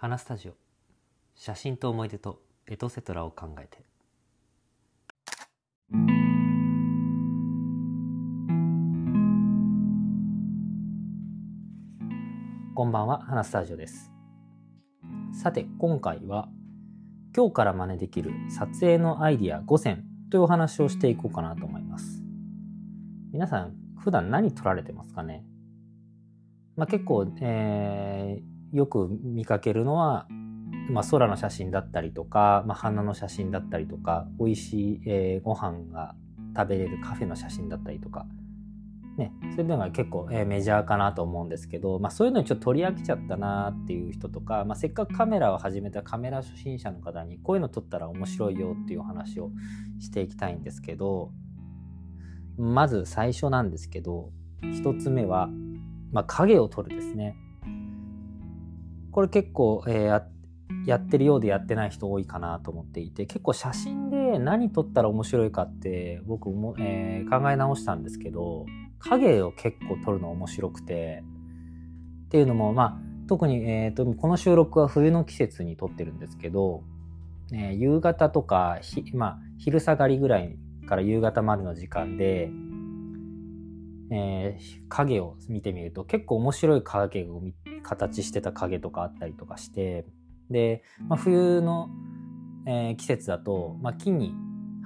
[0.00, 0.52] 花スタジオ。
[1.34, 3.84] 写真と思い出とエトセトラを考えて。
[12.76, 14.12] こんばんは花スタジオです。
[15.32, 16.48] さて今回は
[17.36, 22.22] 今日から真似できる撮影のアイディア5選というお話をしていこうかなと思います。
[23.32, 25.44] 皆さん普段何撮られてますかね？
[26.76, 30.26] まあ、結構、えー、よく見かけるのは、
[30.90, 36.14] まあ、空の写真だったりとか、まあ、花の写真だったりとか美味しい、えー、ご飯が
[36.56, 38.26] 食べれるカフェの写真だったりとか、
[39.16, 49.50] ね、そういうのが結構、えー、メジャーかなと思うんですけど、まあ、そういうのにちょっと取り飽きちゃったなっていう人とか、まあ、せっかくカメラを始めたカメラ初心者の方にこういうの撮ったら面白いよっていうお話を
[50.00, 51.32] していきたいんですけど
[52.56, 54.30] まず最初なんですけど
[54.62, 55.48] 1つ目は
[56.12, 57.36] まあ、影を撮るですね。
[59.10, 60.22] これ結構、えー、
[60.86, 68.66] やってるようでやってない人多いかなと思っていて結構写真で何撮ったら面白いかって僕も、えー、考え直したんですけど
[69.00, 71.22] 影を結構撮るの面白くて
[72.26, 76.82] っていうのもまあ特に、えーと、この収録は冬の季節に撮ってるんですけど、
[77.52, 78.78] えー、夕方とか
[79.12, 80.56] まあ、昼下がりぐらい
[80.88, 82.50] から夕方までの時間で
[84.10, 87.42] えー、影を見てみると結構面白い影を
[87.82, 90.06] 形してた影とかあったりとかして
[90.50, 91.90] で、まあ、冬の、
[92.66, 94.34] えー、季節だと、まあ、木に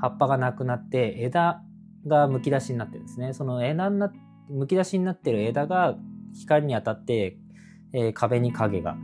[0.01, 1.62] 葉っぱがなくなって枝
[2.06, 3.33] がむき出しになってるんですね。
[3.33, 4.12] その枝な
[4.48, 5.97] むき出しになってる枝が
[6.34, 7.39] 光に当たって、
[7.92, 8.97] えー、壁に影が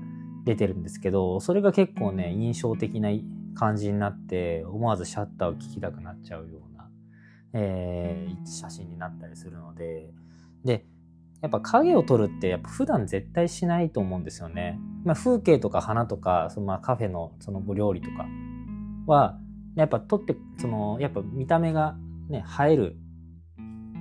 [0.45, 3.11] 出てるんですけどそれが結構ね印象的な
[3.55, 6.78] 感じになって思わずシャッターを聞きたくなっちゃうような
[7.53, 10.11] えー、写真になったりするので
[10.65, 10.85] で
[11.41, 14.79] やっぱ影を撮るってやっぱ普段絶対しないと思うんですよね。
[15.05, 18.27] まあ、風景とか花とかそのまあカフェのその料理とか
[19.07, 19.39] は
[19.77, 21.97] やっぱ撮ってそのやっぱ見た目が
[22.29, 22.97] ね映える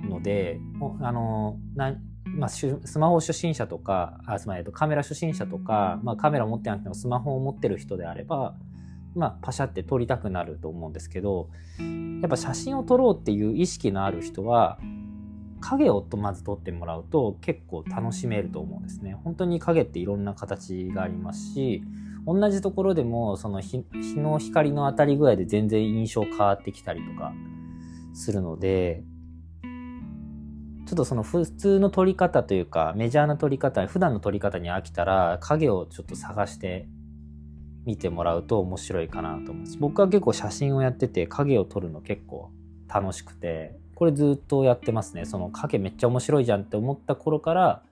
[0.08, 0.60] ので
[1.00, 1.96] あのな
[2.36, 8.54] まあ、スマホ初心者とかあすまカメラ初心者とか、まあ、カメラ持ってなくてもスマホを持ってる人であれば
[9.18, 11.50] まあ、パシャって撮りたくなると思うんですけど
[12.22, 14.78] やっぱ写真を撮ろうっていう意識のある人は
[15.60, 19.16] 影をとまず撮ってもらうと結構楽しめると思うんですね。
[19.24, 21.82] 本当に影っていろんな形がありますし
[22.26, 23.84] 同じところでもその日
[24.16, 27.32] の光の当たり具合で全然印象変わってきたりとか
[28.14, 29.02] するので
[30.86, 36.88] ちょっとその普通の撮り方というかメジャーな撮り方普段の撮り方に飽きたら影をちょっと探して
[37.88, 39.78] 見てもらうと面白いかなと思います。
[39.78, 42.50] 僕は結構写真をやってて影を撮るの結構
[42.86, 45.24] 楽しくてこれずっとやってますね。
[45.24, 47.82] その影めっちゃ面白いじゃんって思った頃から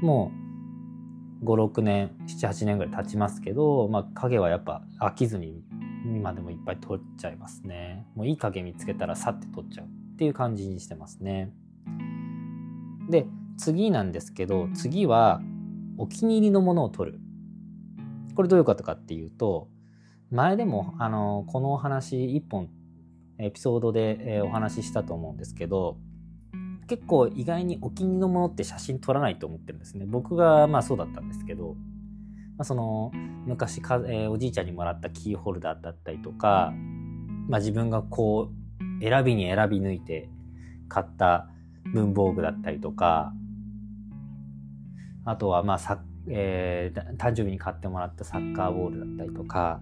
[0.00, 0.32] も
[1.42, 5.62] う56年78年ぐらい経ちますけど、まあ、影はやっぱ飽きずに
[6.06, 8.06] 今でもいっぱい撮っちゃいますね。
[8.14, 11.52] もういい影見つけたらさって撮っちゃうっていう感じにしてますね。
[13.10, 13.26] で
[13.58, 15.42] 次なんですけど次は
[15.98, 17.20] お気に入りのものを撮る
[18.36, 19.68] これどういうことかっていうと
[20.30, 22.68] 前でもあのこのお話1本
[23.38, 25.98] エピソードで、えお話ししたと思うんですけど
[26.86, 30.04] 結構意外にお気に入りのものって写真撮らないと思ってるんですね。
[30.06, 31.74] 僕がまあそうだったんですけど、
[32.56, 33.10] まあ、その
[33.44, 36.72] 昔か、えー、おじいちゃんにもらったキーホルダーだったりとか、
[37.48, 40.30] まあ、自分がこう選びに選び抜いて
[40.88, 41.48] 買った
[41.92, 43.32] 文房具だったりとか
[45.24, 49.80] あとはまあ作えー、誕生日に買ってもらったサッカーボールだったりとか、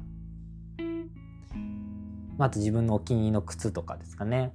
[2.38, 4.52] あと自分のお気に入りの靴とかですかね。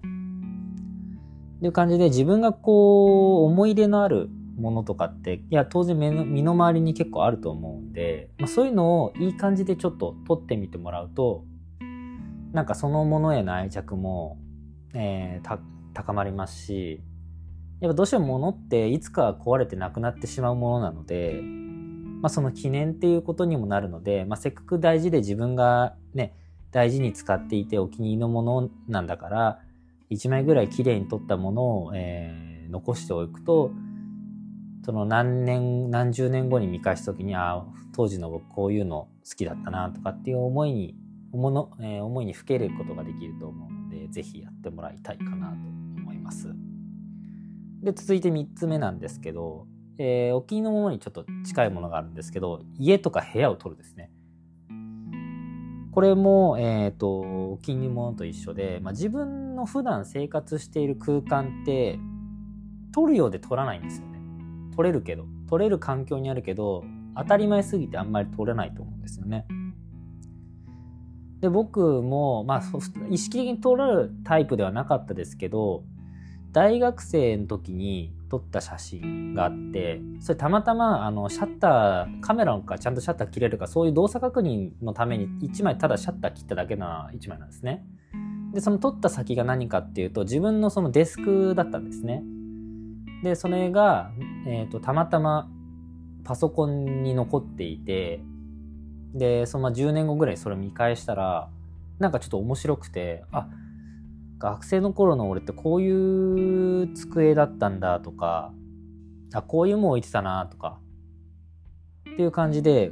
[1.59, 4.29] っていう感じで自分がこう思い入れのある
[4.59, 11.45] ものとかっていや当然目の身の回りに結構あると思うんで、まあ、そういうのをいい感じでちょっと撮ってみてもらうと
[12.53, 14.37] なんかそのものへの愛着も、
[14.93, 15.59] えー、
[15.93, 17.01] 高まりますし
[17.79, 21.41] やっぱどうしても物っていつか壊れてなくなってしまうものなので
[22.21, 26.33] まあ、その記念っていうことにもなるので、まあ、せっかく大事で自分がね
[26.71, 29.59] 大事に使っていてお気に入りのものなんだから
[30.11, 33.71] 1枚ぐらいきれいに撮ったものを、えー、残しておくと
[34.85, 37.63] その何年何十年後に見返した時にあ
[37.95, 40.95] 当時の僕こういうの好きだったなとかっていう思いに
[41.31, 45.53] 思の、えー、思いにふけることができると思うので是非やってもらいたいかなと
[45.97, 46.49] 思います。
[47.83, 49.67] で続いて3つ目なんですけど
[50.01, 54.09] えー、お気に入りのものにちょっと近いものがあるんですけど、家とか部屋を取るですね。
[55.91, 61.99] これも、え、ー、と、お気に入りのものと一緒で、まあ、自分の普段生活している空間って、
[62.93, 64.19] 撮るようで撮らないんですよね。
[64.75, 66.85] 撮れるけど、撮れる環境にあるけど、
[67.17, 69.45] 当たり前すぎてあんまり撮れないと思うんですよね。
[71.41, 72.61] で僕も、まあ、
[73.09, 75.83] 意識的に撮るタイプではなかったですけど
[76.51, 87.85] 大学生の時に撮った写真があってそれたまたまあのシャッターカメラがちゃんとシャッター切れるかそういう動作確認のために1枚ただシャッター切っただけな1枚なんですね。
[88.53, 92.23] でその撮った先が何かっていうと自分のそのデスクだったんですね。
[93.23, 94.11] でそれが、
[94.47, 95.49] えーと、たまたま
[96.23, 98.21] パソコンに残っていて
[99.13, 101.49] でその10年後ぐらいそれを見返したら
[101.99, 103.49] なんかちょっと面白くてあっ
[104.39, 108.53] 学生の頃の俺ってこういう机だったんだとか
[109.33, 110.79] あこういうもん置いてたなとか
[112.11, 112.91] っていう感じで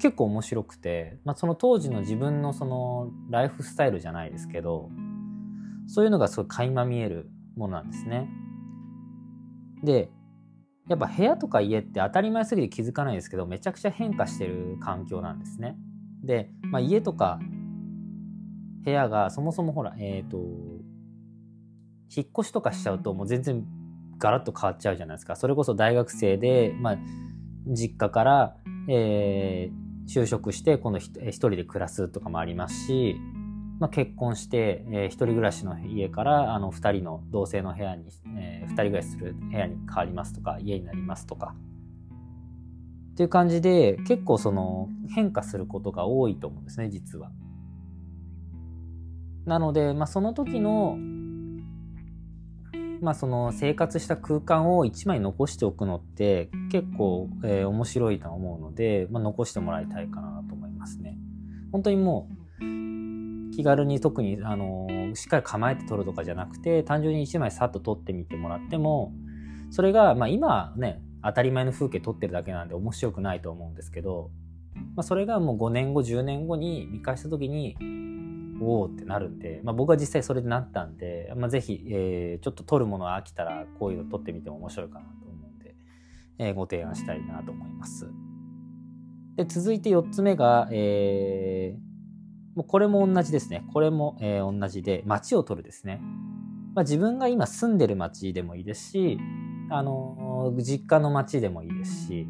[0.00, 4.90] 結構面白くて、まあ、その当時の自分のそのライフスタイルじゃないですけど
[5.88, 8.28] そういうのがすごい垣間見えるものなんですね。
[9.82, 10.10] で
[10.88, 15.76] やっぱ部屋とか家って当たり前すぎて気づかないですけどめちゃくちゃ変化してる環境なんですね。
[16.22, 17.40] で、まあ、家とか
[18.86, 20.38] 部屋がそもそもほらえっ、ー、と
[22.16, 23.64] 引っ越しとかしちゃうともう全然
[24.18, 25.34] ガラッと変わっちゃうじゃないですか。
[25.34, 26.98] それこそ大学生で、まあ、
[27.66, 28.56] 実家から、
[28.88, 33.16] えー、就職して今度一人で暮らすとかもありますし、
[33.80, 38.06] まあ、結婚して、えー、一人暮らしの家からあの2人の同性の部屋に、
[38.38, 41.56] えー、2人暮らしする部屋に変わりますとか家になりますとか。
[43.12, 47.32] っていう感じで結構その変化することが多いと思うんですね実は。
[49.46, 50.98] なので、まあ、その時の、
[53.00, 61.16] まあ、その生活した空間を1枚残しておくのって結構、えー、面白いと思うので、まあ、残してもらいたいかなと思いますね。
[61.70, 62.28] 本当にも
[62.60, 69.12] う気軽に特に、あのー、しっかり構えて撮るとかじゃなくて単純に1枚さっと撮ってみてもらっても
[69.70, 74.30] それが、まあ、今ね当たり前の風景撮ってるだけなんで面白くないと思うんですけど、
[74.94, 77.76] まあ、それがもう5年後10年後に見返した時に
[78.60, 85.74] おおってなるんで、まあ、僕は実際それでなったんで、まあ、ぜひ、えー、ちょっと撮るものが飽きたらこういうの撮ってみても面白いかなと思うんで、
[86.38, 88.08] えー、ご提案したいなと思います。
[89.36, 93.64] で続いて4つ目が、えー、もうこれも同じですね。
[93.72, 96.00] これも、えー、同じで街を撮るですね。
[96.74, 99.18] まあ、自分が今住んでる街でもいいですし、
[99.70, 102.28] あの実家の街でもいいですし、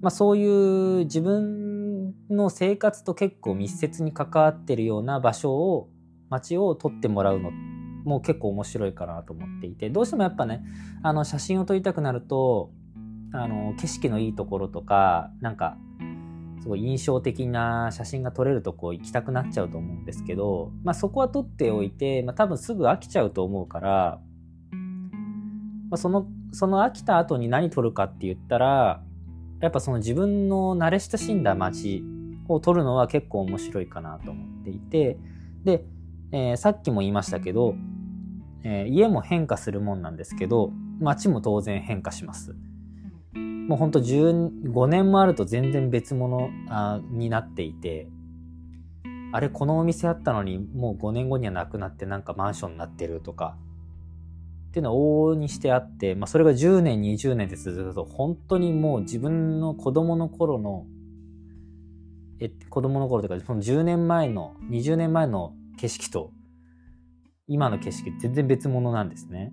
[0.00, 1.64] まあ、そういう自分
[2.30, 5.88] の生活と結構密接に関わってるような場所を
[6.30, 7.50] 街を撮ってもらうの
[8.04, 10.62] も結構面白いかなと思っていてどうしてもやっぱね
[11.02, 12.70] あの写真を撮りたくなると
[13.32, 15.76] あの景色のいいところとかなんか
[16.60, 24.20] すごい印象的な写真が撮れるとこ行きたくなっちゃうと思うんですけど、まあ、そこは撮っておいて、まあ、多分すぐ飽きちゃうと思うから、
[25.90, 29.02] まあ、そのその飽きた後に何撮るかって言ったら
[29.60, 32.04] やっぱその自分の慣れ親しんだ街
[32.48, 35.18] を撮るのは結構面白いかなと思っていて
[35.64, 35.84] で、
[36.32, 37.74] えー、さっきも言いましたけど、
[38.62, 40.70] えー、家も変化するもんなんですけど
[41.00, 42.54] 街も当然変化します。
[43.34, 48.08] もうほんと15年もあると全然別物あになっていて
[49.32, 53.56] あれこのお店あったのにもう5年後にはなくなってなんかマンションになってるとか
[54.68, 60.84] っていうのは往々にしてあって、まあ、それが10年20年で続くと本当にもう自分の子供の頃の
[62.40, 66.32] え子供の頃とかその10年前の20年前の景色と
[67.46, 69.52] 今の景色全然別物なんですね。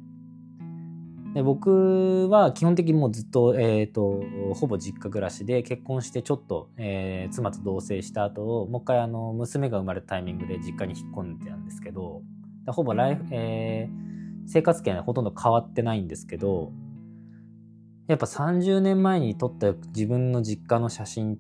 [1.33, 4.21] で僕は基本的にもうずっと,、えーと、
[4.53, 12.21] ほぼ実家暮らしで結婚してちょっと、えー、妻と同棲した後もう一回あの娘が生まれたタイミングで実家に引っ込んでたんですけど
[12.67, 16.73] ほぼライフ、えー、生活圏はほとんど変わってないんですけど
[18.07, 21.39] やっぱ30年前に撮った自分の実家の写真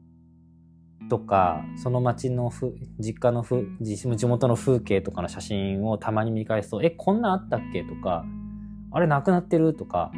[1.11, 8.23] とかその町のふ実家のふ地元の風景とかの写真をたまに見返すと「えこんなんあったっけ?」とか
[8.91, 10.13] 「あれなくなってる?」とか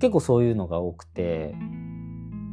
[0.00, 1.54] 結構そういうのが多くて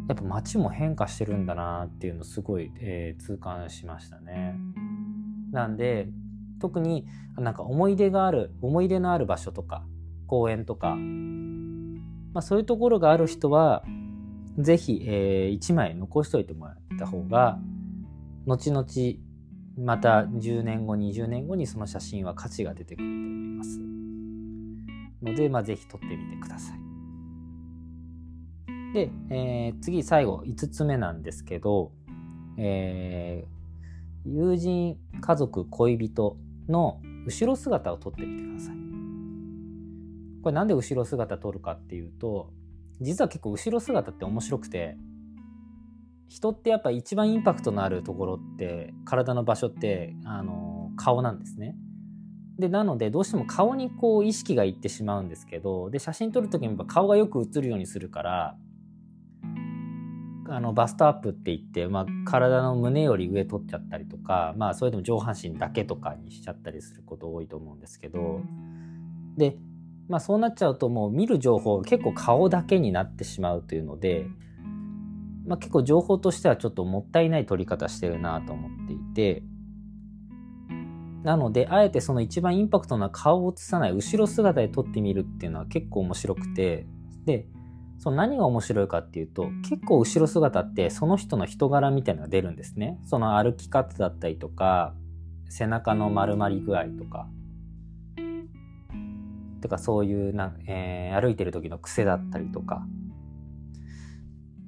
[0.08, 4.56] やっぱ街も変化してるんだなっていうのすごい、えー、痛感しましたね。
[5.51, 6.10] なんで
[6.60, 7.08] 特に
[7.39, 9.84] なんか思い出がある思い出のある場所とか
[10.27, 13.84] 公園とか、まあ、そういうところがある人は
[14.58, 17.60] ぜひ、えー、1枚残しといてもらった方が
[18.46, 18.86] 後々
[19.77, 23.79] また10年後20年後にその写真は価値が出てくると思います。
[25.24, 26.79] ので、まあ、ぜひ撮ってみてください。
[28.93, 31.91] で、えー、次最後5つ目なんですけど、
[32.58, 38.75] えー、友人家族恋人の後ろ姿を撮ってみてください。
[40.43, 42.51] これなんで後ろ姿撮るかっていうと
[43.01, 44.98] 実は結構後ろ姿って面白くて
[46.29, 51.75] 人ってやっぱ一番インパクトのあるところって体の場所ってあの顔なんですね。
[52.58, 58.55] でなのでどうしても顔にこう意識がいってしまうんですけどで写真撮る時も顔がよく映るようにするから
[60.48, 68.41] あのバストアップって言って、まあ、体の胸より上取っちゃったりとか、まあ、それでも上半身だけとかにしちゃったりすること多いと思うんですけど
[69.38, 69.55] で、
[70.12, 74.27] まあ、そうなっちゃうともう見る情報結構顔だけになってしまうというので、
[75.48, 79.44] まあ、結構情報としてはちょっともったいない撮り方してるなと思っていて
[81.24, 86.88] なのであえてその一番インパクトな顔を映さない後ろ姿で撮ってみるっていうのは結構面白くて
[87.24, 87.48] で
[87.98, 93.00] その何が面白いかっていうと結構後ろ姿ってその人の人柄みたいなのが出るんですね。
[93.06, 94.94] その歩き方だったりとか
[95.48, 97.30] 背中の丸まり具合とか。
[99.62, 102.86] とかそういうな、えー、歩いてる時の癖だったりとか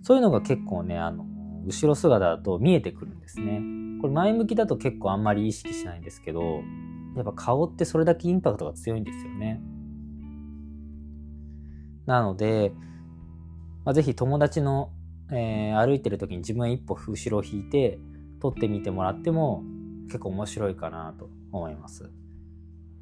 [0.03, 1.25] そういうのが結構ねあの
[1.65, 3.62] 後ろ姿だと見えてくるんですね。
[4.01, 6.62] これ前向きだと結構あんまり意識しないんですけど
[7.15, 9.62] やっぱ顔ってそれだけインパクトが強いんですよね。
[12.05, 12.73] なので
[13.85, 14.91] まあ、ぜひ友達の、
[15.31, 18.00] えー、歩いてる時に自分一歩後ろを引いて
[18.41, 19.63] 撮ってみてもらっても
[20.07, 22.09] 結構面白いかなと思います。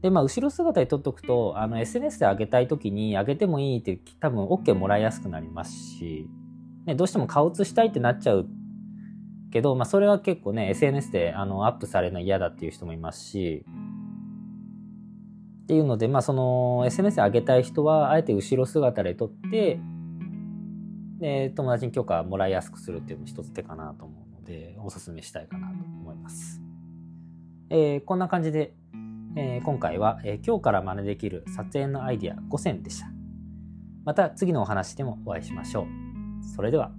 [0.01, 6.27] で、まあ、後ろ姿で撮っとくと、あの、SNS で上げたい時に上げてもいいって多分 OK もらいやすくなりますし、
[6.85, 8.47] ね、どうしても顔写したいってなっちゃう
[9.51, 13.63] けど、まあ、それは結構ね、SNS であのアップされるの嫌だっていう人もいますし、
[15.63, 19.79] っていうので、まあ、その SNS で上げたい人は、あえて後ろ姿で撮って、
[21.19, 26.59] で友達に許可もらいやすくするっていうのも一つ手かなと思うのでおすすめしたいかなと思います。
[27.69, 28.73] えー、こんな感じで、
[29.35, 33.07] えー、今回は、えー、今日から真似できる撮影のアイディア5選でした。
[34.03, 35.85] また次のお話でもお会いしましょう。
[36.55, 36.91] それでは。